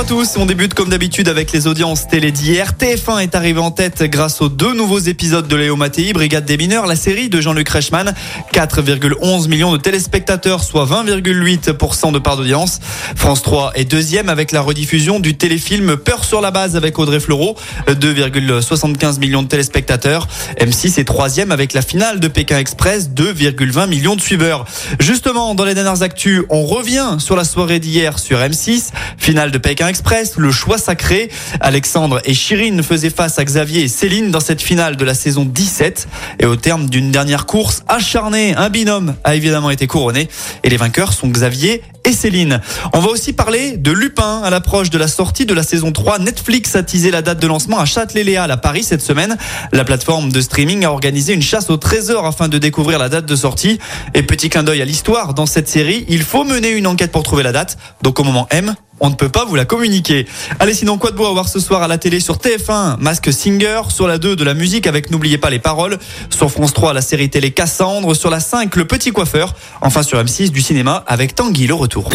[0.00, 2.74] Bonjour à tous, on débute comme d'habitude avec les audiences télé d'hier.
[2.78, 6.56] TF1 est arrivé en tête grâce aux deux nouveaux épisodes de Léo Mattei, Brigade des
[6.56, 8.14] mineurs, la série de Jean-Luc Reichmann.
[8.52, 12.78] 4,11 millions de téléspectateurs, soit 20,8% de part d'audience.
[13.16, 17.18] France 3 est deuxième avec la rediffusion du téléfilm Peur sur la base avec Audrey
[17.18, 17.56] Fleurot,
[17.88, 20.28] 2,75 millions de téléspectateurs.
[20.60, 24.64] M6 est troisième avec la finale de Pékin Express, 2,20 millions de suiveurs.
[25.00, 29.58] Justement, dans les dernières actus, on revient sur la soirée d'hier sur M6, finale de
[29.58, 31.30] Pékin Express, le choix sacré.
[31.60, 35.44] Alexandre et Chirine faisaient face à Xavier et Céline dans cette finale de la saison
[35.44, 36.08] 17.
[36.40, 40.28] Et au terme d'une dernière course acharnée, un binôme a évidemment été couronné.
[40.62, 42.60] Et les vainqueurs sont Xavier et Céline.
[42.92, 46.20] On va aussi parler de Lupin à l'approche de la sortie de la saison 3.
[46.20, 49.36] Netflix a teasé la date de lancement à Châtelet-Léal à Paris cette semaine.
[49.72, 53.26] La plateforme de streaming a organisé une chasse au trésor afin de découvrir la date
[53.26, 53.78] de sortie.
[54.14, 57.22] Et petit clin d'œil à l'histoire, dans cette série, il faut mener une enquête pour
[57.22, 57.78] trouver la date.
[58.02, 60.26] Donc au moment M, on ne peut pas vous la communiquer.
[60.58, 63.32] Allez, sinon, quoi de beau à voir ce soir à la télé sur TF1, Mask
[63.32, 65.98] Singer, sur la 2 de la musique avec N'oubliez pas les paroles,
[66.30, 70.18] sur France 3 la série télé Cassandre, sur la 5 le petit coiffeur, enfin sur
[70.22, 72.10] M6 du cinéma avec Tanguy le retour.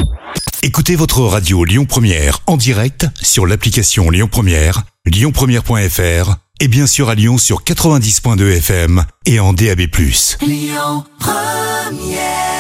[0.62, 7.10] Écoutez votre radio Lyon Première en direct sur l'application Lyon Première, lyonpremière.fr et bien sûr
[7.10, 9.82] à Lyon sur 90.2 FM et en DAB+.
[10.42, 12.53] Lyon Première